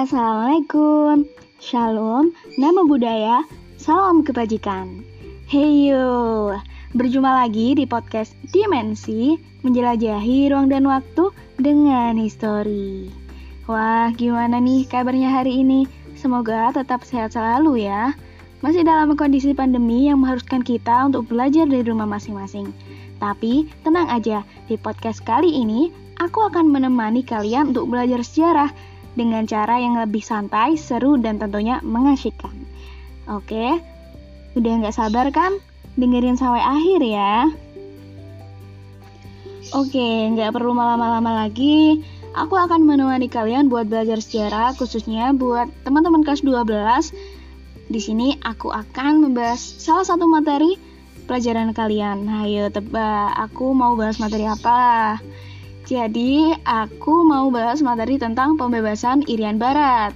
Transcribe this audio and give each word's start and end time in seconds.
Assalamualaikum, 0.00 1.28
Shalom, 1.60 2.32
nama 2.56 2.88
budaya, 2.88 3.44
salam 3.76 4.24
kebajikan. 4.24 5.04
Heyo, 5.44 6.56
berjumpa 6.96 7.28
lagi 7.28 7.76
di 7.76 7.84
podcast 7.84 8.32
Dimensi 8.48 9.36
menjelajahi 9.60 10.56
ruang 10.56 10.72
dan 10.72 10.88
waktu 10.88 11.28
dengan 11.60 12.16
histori. 12.16 13.12
Wah, 13.68 14.08
gimana 14.16 14.56
nih 14.56 14.88
kabarnya 14.88 15.36
hari 15.36 15.60
ini? 15.60 15.84
Semoga 16.16 16.72
tetap 16.72 17.04
sehat 17.04 17.36
selalu 17.36 17.84
ya. 17.84 18.16
Masih 18.64 18.88
dalam 18.88 19.12
kondisi 19.20 19.52
pandemi 19.52 20.08
yang 20.08 20.24
mengharuskan 20.24 20.64
kita 20.64 21.12
untuk 21.12 21.28
belajar 21.28 21.68
dari 21.68 21.84
rumah 21.84 22.08
masing-masing. 22.08 22.72
Tapi 23.20 23.68
tenang 23.84 24.08
aja, 24.08 24.48
di 24.64 24.80
podcast 24.80 25.20
kali 25.28 25.60
ini 25.60 25.92
aku 26.16 26.48
akan 26.48 26.72
menemani 26.72 27.20
kalian 27.20 27.76
untuk 27.76 27.92
belajar 27.92 28.24
sejarah 28.24 28.72
dengan 29.18 29.46
cara 29.46 29.78
yang 29.78 29.98
lebih 29.98 30.22
santai, 30.22 30.78
seru, 30.78 31.18
dan 31.18 31.38
tentunya 31.42 31.82
mengasyikkan. 31.82 32.54
Oke, 33.30 33.78
udah 34.54 34.72
nggak 34.82 34.96
sabar 34.96 35.30
kan? 35.30 35.58
Dengerin 35.98 36.38
sampai 36.38 36.62
akhir 36.62 37.00
ya. 37.02 37.34
Oke, 39.70 40.34
nggak 40.34 40.50
perlu 40.50 40.74
lama-lama 40.74 41.46
lagi. 41.46 42.02
Aku 42.34 42.54
akan 42.54 42.86
menemani 42.86 43.26
kalian 43.26 43.66
buat 43.66 43.90
belajar 43.90 44.22
sejarah, 44.22 44.78
khususnya 44.78 45.34
buat 45.34 45.66
teman-teman 45.82 46.22
kelas 46.22 46.46
12. 46.46 47.10
Di 47.90 47.98
sini 47.98 48.38
aku 48.46 48.70
akan 48.70 49.26
membahas 49.26 49.58
salah 49.58 50.06
satu 50.06 50.30
materi 50.30 50.78
pelajaran 51.26 51.74
kalian. 51.74 52.26
Ayo 52.46 52.70
tebak, 52.70 53.34
aku 53.34 53.74
mau 53.74 53.98
bahas 53.98 54.22
materi 54.22 54.46
apa? 54.46 55.18
Jadi, 55.90 56.54
aku 56.62 57.26
mau 57.26 57.50
bahas 57.50 57.82
materi 57.82 58.14
tentang 58.14 58.54
pembebasan 58.54 59.26
Irian 59.26 59.58
Barat. 59.58 60.14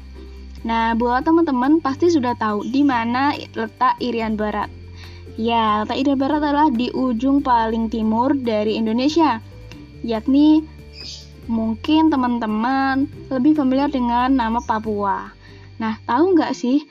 Nah, 0.63 0.95
buat 0.95 1.27
teman-teman 1.27 1.83
pasti 1.83 2.15
sudah 2.15 2.39
tahu 2.39 2.63
di 2.71 2.87
mana 2.87 3.35
letak 3.59 3.99
Irian 3.99 4.39
Barat. 4.39 4.71
Ya, 5.35 5.83
letak 5.83 5.99
Irian 5.99 6.15
Barat 6.15 6.47
adalah 6.47 6.71
di 6.71 6.95
ujung 6.95 7.43
paling 7.43 7.91
timur 7.91 8.39
dari 8.39 8.79
Indonesia, 8.79 9.43
yakni 10.07 10.63
mungkin 11.51 12.07
teman-teman 12.07 13.11
lebih 13.35 13.59
familiar 13.59 13.91
dengan 13.91 14.31
nama 14.31 14.63
Papua. 14.63 15.35
Nah, 15.83 15.99
tahu 16.07 16.39
nggak 16.39 16.55
sih 16.55 16.87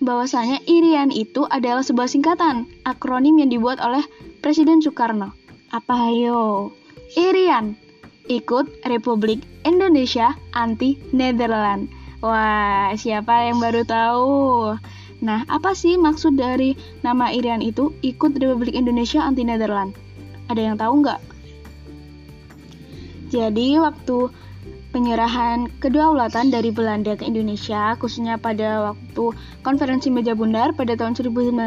bahwasanya 0.00 0.64
Irian 0.64 1.12
itu 1.12 1.44
adalah 1.52 1.84
sebuah 1.84 2.08
singkatan 2.08 2.64
akronim 2.88 3.36
yang 3.44 3.52
dibuat 3.52 3.76
oleh 3.76 4.00
Presiden 4.40 4.80
Soekarno. 4.80 5.36
Apa 5.68 6.08
ayo? 6.08 6.72
Irian 7.12 7.91
ikut 8.30 8.86
Republik 8.86 9.42
Indonesia 9.66 10.34
anti 10.54 10.98
Netherlands. 11.10 11.90
Wah, 12.22 12.94
siapa 12.94 13.50
yang 13.50 13.58
baru 13.58 13.82
tahu? 13.82 14.30
Nah, 15.22 15.42
apa 15.50 15.74
sih 15.74 15.98
maksud 15.98 16.38
dari 16.38 16.78
nama 17.02 17.30
Irian 17.34 17.62
itu 17.62 17.94
ikut 18.02 18.38
Republik 18.38 18.74
Indonesia 18.74 19.22
anti 19.22 19.42
Netherlands? 19.42 19.98
Ada 20.46 20.60
yang 20.62 20.76
tahu 20.78 21.02
nggak? 21.02 21.20
Jadi, 23.30 23.78
waktu 23.78 24.30
penyerahan 24.92 25.72
kedaulatan 25.80 26.52
dari 26.52 26.68
Belanda 26.68 27.16
ke 27.16 27.24
Indonesia, 27.24 27.96
khususnya 27.96 28.36
pada 28.36 28.92
waktu 28.92 29.34
konferensi 29.64 30.12
meja 30.12 30.36
bundar 30.36 30.76
pada 30.76 30.94
tahun 30.94 31.16
1950, 31.16 31.58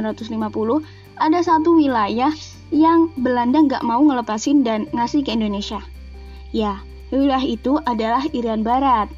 ada 1.19 1.39
satu 1.41 1.79
wilayah 1.79 2.31
yang 2.69 3.09
Belanda 3.17 3.59
nggak 3.65 3.83
mau 3.83 3.99
ngelepasin 4.03 4.61
dan 4.61 4.85
ngasih 4.93 5.25
ke 5.25 5.33
Indonesia. 5.33 5.81
Ya, 6.55 6.79
wilayah 7.11 7.43
itu 7.43 7.83
adalah 7.83 8.23
Irian 8.31 8.63
Barat. 8.63 9.11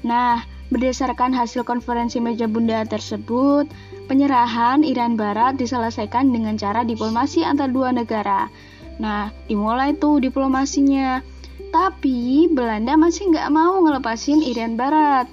Nah, 0.00 0.40
berdasarkan 0.72 1.36
hasil 1.36 1.68
konferensi 1.68 2.16
meja 2.16 2.48
bunda 2.48 2.80
tersebut, 2.88 3.68
penyerahan 4.08 4.80
Irian 4.80 5.12
Barat 5.20 5.60
diselesaikan 5.60 6.32
dengan 6.32 6.56
cara 6.56 6.88
diplomasi 6.88 7.44
antar 7.44 7.68
dua 7.68 7.92
negara. 7.92 8.48
Nah, 8.96 9.28
dimulai 9.52 10.00
tuh 10.00 10.16
diplomasinya. 10.16 11.20
Tapi 11.68 12.48
Belanda 12.48 12.96
masih 12.96 13.36
nggak 13.36 13.52
mau 13.52 13.84
ngelepasin 13.84 14.40
Irian 14.40 14.80
Barat. 14.80 15.28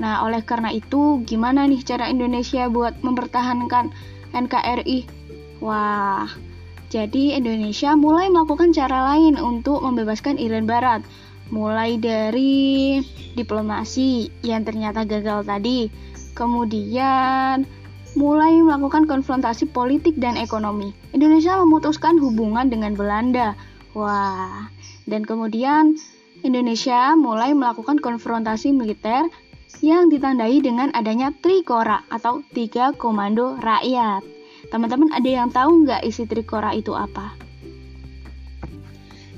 Nah, 0.00 0.24
oleh 0.24 0.40
karena 0.40 0.72
itu, 0.72 1.20
gimana 1.28 1.68
nih 1.68 1.84
cara 1.84 2.08
Indonesia 2.08 2.72
buat 2.72 3.04
mempertahankan 3.04 3.92
NKRI? 4.32 5.04
Wah, 5.60 6.24
jadi 6.90 7.38
Indonesia 7.38 7.94
mulai 7.94 8.26
melakukan 8.34 8.74
cara 8.74 9.14
lain 9.14 9.38
untuk 9.38 9.78
membebaskan 9.78 10.42
Irian 10.42 10.66
Barat, 10.66 11.06
mulai 11.54 11.94
dari 12.02 12.98
diplomasi 13.38 14.26
yang 14.42 14.66
ternyata 14.66 15.06
gagal 15.06 15.46
tadi, 15.46 15.86
kemudian 16.34 17.62
mulai 18.18 18.58
melakukan 18.58 19.06
konfrontasi 19.06 19.70
politik 19.70 20.18
dan 20.18 20.34
ekonomi. 20.34 20.90
Indonesia 21.14 21.62
memutuskan 21.62 22.18
hubungan 22.18 22.66
dengan 22.66 22.98
Belanda. 22.98 23.54
Wah, 23.94 24.66
dan 25.06 25.22
kemudian 25.22 25.94
Indonesia 26.42 27.14
mulai 27.14 27.54
melakukan 27.54 28.02
konfrontasi 28.02 28.74
militer 28.74 29.30
yang 29.78 30.10
ditandai 30.10 30.58
dengan 30.58 30.90
adanya 30.90 31.30
Trikora 31.38 32.02
atau 32.10 32.42
tiga 32.50 32.90
komando 32.98 33.54
rakyat. 33.62 34.39
Teman-teman 34.70 35.10
ada 35.10 35.26
yang 35.26 35.50
tahu 35.50 35.82
nggak 35.82 36.06
isi 36.06 36.30
Trikora 36.30 36.70
itu 36.78 36.94
apa? 36.94 37.34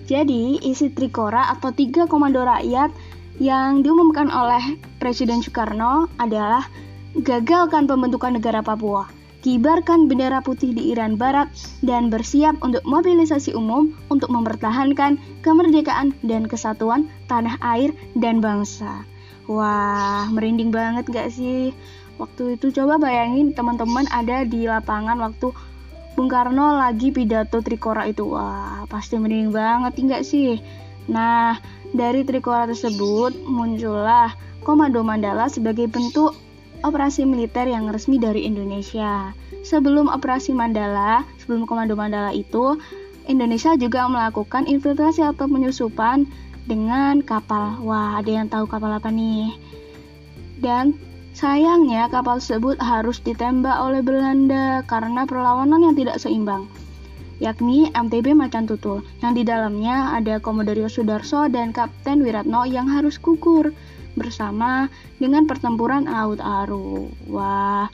Jadi, 0.04 0.60
isi 0.60 0.92
Trikora 0.92 1.48
atau 1.56 1.72
tiga 1.72 2.04
komando 2.04 2.44
rakyat 2.44 2.92
yang 3.40 3.80
diumumkan 3.80 4.28
oleh 4.28 4.76
Presiden 5.00 5.40
Soekarno 5.40 6.04
adalah 6.20 6.68
gagalkan 7.16 7.88
pembentukan 7.88 8.36
negara 8.36 8.60
Papua, 8.60 9.08
kibarkan 9.40 10.04
bendera 10.04 10.44
putih 10.44 10.76
di 10.76 10.92
Iran 10.92 11.16
Barat, 11.16 11.48
dan 11.80 12.12
bersiap 12.12 12.60
untuk 12.60 12.84
mobilisasi 12.84 13.56
umum 13.56 13.96
untuk 14.12 14.28
mempertahankan 14.28 15.16
kemerdekaan 15.40 16.12
dan 16.20 16.44
kesatuan 16.44 17.08
tanah 17.32 17.56
air 17.64 17.96
dan 18.12 18.44
bangsa. 18.44 19.08
Wah, 19.48 20.28
merinding 20.28 20.70
banget 20.70 21.08
gak 21.08 21.32
sih? 21.32 21.74
Waktu 22.22 22.54
itu 22.54 22.70
coba 22.70 23.02
bayangin 23.02 23.50
teman-teman 23.50 24.06
ada 24.14 24.46
di 24.46 24.70
lapangan 24.70 25.18
waktu 25.18 25.50
Bung 26.14 26.30
Karno 26.30 26.78
lagi 26.78 27.10
pidato 27.10 27.58
Trikora 27.58 28.06
itu. 28.06 28.30
Wah, 28.30 28.86
pasti 28.86 29.18
mending 29.18 29.50
banget 29.50 29.98
enggak 29.98 30.22
sih? 30.22 30.62
Nah, 31.10 31.58
dari 31.90 32.22
Trikora 32.22 32.70
tersebut 32.70 33.42
muncullah 33.42 34.38
Komando 34.62 35.02
Mandala 35.02 35.50
sebagai 35.50 35.90
bentuk 35.90 36.38
operasi 36.86 37.26
militer 37.26 37.66
yang 37.66 37.90
resmi 37.90 38.22
dari 38.22 38.46
Indonesia. 38.46 39.34
Sebelum 39.66 40.06
operasi 40.06 40.54
Mandala, 40.54 41.26
sebelum 41.42 41.66
Komando 41.66 41.98
Mandala 41.98 42.30
itu, 42.30 42.78
Indonesia 43.26 43.74
juga 43.74 44.06
melakukan 44.06 44.70
infiltrasi 44.70 45.26
atau 45.26 45.50
penyusupan 45.50 46.26
dengan 46.70 47.18
kapal. 47.22 47.82
Wah, 47.82 48.22
ada 48.22 48.30
yang 48.30 48.46
tahu 48.46 48.70
kapal 48.70 48.94
apa 48.94 49.10
nih? 49.10 49.58
Dan 50.62 50.94
Sayangnya 51.32 52.12
kapal 52.12 52.44
tersebut 52.44 52.76
harus 52.76 53.16
ditembak 53.24 53.80
oleh 53.80 54.04
Belanda 54.04 54.84
karena 54.84 55.24
perlawanan 55.24 55.80
yang 55.80 55.96
tidak 55.96 56.20
seimbang, 56.20 56.68
yakni 57.40 57.88
MTB 57.96 58.36
Macan 58.36 58.68
Tutul, 58.68 59.00
yang 59.24 59.32
di 59.32 59.40
dalamnya 59.40 60.12
ada 60.12 60.36
Komodorio 60.44 60.92
Sudarso 60.92 61.48
dan 61.48 61.72
Kapten 61.72 62.20
Wiratno 62.20 62.68
yang 62.68 62.84
harus 62.92 63.16
gugur 63.16 63.72
bersama 64.12 64.92
dengan 65.16 65.48
pertempuran 65.48 66.04
Laut 66.04 66.36
Aru. 66.36 67.08
Wah, 67.32 67.88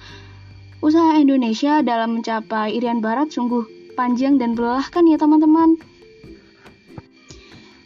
usaha 0.82 1.15
Indonesia 1.15 1.78
dalam 1.87 2.19
mencapai 2.19 2.75
Irian 2.75 2.98
Barat 2.98 3.31
sungguh 3.31 3.94
panjang 3.94 4.43
dan 4.43 4.59
melelahkan 4.59 5.06
ya 5.06 5.15
teman-teman. 5.15 5.78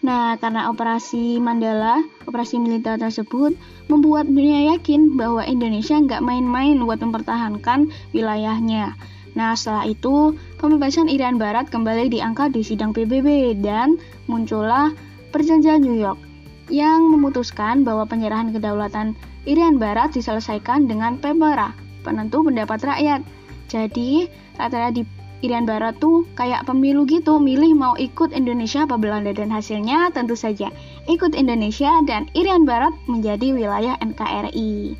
Nah, 0.02 0.34
karena 0.42 0.66
operasi 0.66 1.38
Mandala, 1.38 2.02
operasi 2.26 2.58
militer 2.58 2.98
tersebut 2.98 3.54
membuat 3.86 4.26
dunia 4.26 4.74
yakin 4.74 5.14
bahwa 5.14 5.46
Indonesia 5.46 5.94
nggak 5.94 6.18
main-main 6.26 6.74
buat 6.82 6.98
mempertahankan 6.98 7.86
wilayahnya. 8.10 8.98
Nah, 9.38 9.54
setelah 9.54 9.86
itu, 9.86 10.34
pembebasan 10.58 11.06
Irian 11.06 11.38
Barat 11.38 11.70
kembali 11.70 12.10
diangkat 12.10 12.50
di 12.50 12.66
sidang 12.66 12.90
PBB 12.90 13.62
dan 13.62 13.94
muncullah 14.26 14.90
perjanjian 15.30 15.80
New 15.80 15.96
York 15.96 16.18
yang 16.66 17.06
memutuskan 17.06 17.86
bahwa 17.86 18.02
penyerahan 18.02 18.50
kedaulatan 18.50 19.14
Irian 19.46 19.78
Barat 19.78 20.18
diselesaikan 20.18 20.90
dengan 20.90 21.16
PEMERA, 21.22 21.78
penentu 22.02 22.42
pendapat 22.42 22.82
rakyat. 22.82 23.22
Jadi, 23.70 24.26
rata-rata 24.58 24.98
di 24.98 25.21
Irian 25.42 25.66
Barat 25.66 25.98
tuh 25.98 26.24
kayak 26.38 26.64
pemilu 26.64 27.02
gitu, 27.04 27.42
milih 27.42 27.74
mau 27.74 27.98
ikut 27.98 28.30
Indonesia 28.30 28.86
apa 28.86 28.94
Belanda 28.94 29.34
dan 29.34 29.50
hasilnya 29.50 30.14
tentu 30.14 30.38
saja 30.38 30.70
ikut 31.10 31.34
Indonesia 31.34 31.90
dan 32.06 32.30
Irian 32.32 32.62
Barat 32.62 32.94
menjadi 33.10 33.50
wilayah 33.50 33.98
NKRI. 33.98 34.94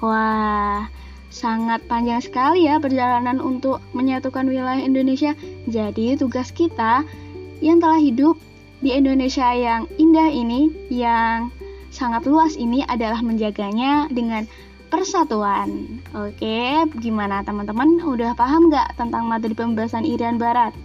Wah, 0.00 0.88
sangat 1.28 1.84
panjang 1.86 2.24
sekali 2.24 2.64
ya 2.66 2.80
perjalanan 2.80 3.38
untuk 3.38 3.84
menyatukan 3.92 4.48
wilayah 4.48 4.80
Indonesia. 4.80 5.36
Jadi 5.68 6.16
tugas 6.16 6.50
kita 6.50 7.04
yang 7.60 7.78
telah 7.78 8.00
hidup 8.00 8.40
di 8.82 8.96
Indonesia 8.96 9.52
yang 9.54 9.86
indah 10.00 10.32
ini, 10.32 10.72
yang 10.90 11.54
sangat 11.92 12.24
luas 12.24 12.56
ini 12.56 12.82
adalah 12.88 13.20
menjaganya 13.20 14.08
dengan 14.08 14.48
persatuan. 14.92 16.04
Oke, 16.12 16.84
gimana 17.00 17.40
teman-teman? 17.40 17.96
Udah 18.04 18.36
paham 18.36 18.68
nggak 18.68 19.00
tentang 19.00 19.24
materi 19.24 19.56
pembahasan 19.56 20.04
Irian 20.04 20.36
Barat? 20.36 20.76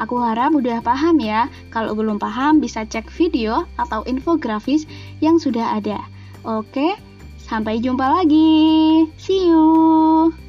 Aku 0.00 0.16
harap 0.24 0.56
udah 0.56 0.80
paham 0.80 1.20
ya. 1.20 1.52
Kalau 1.68 1.92
belum 1.92 2.16
paham 2.16 2.64
bisa 2.64 2.88
cek 2.88 3.12
video 3.12 3.68
atau 3.76 4.00
infografis 4.08 4.88
yang 5.20 5.36
sudah 5.36 5.76
ada. 5.76 6.00
Oke, 6.48 6.96
sampai 7.36 7.84
jumpa 7.84 8.24
lagi. 8.24 9.04
See 9.20 9.52
you. 9.52 10.47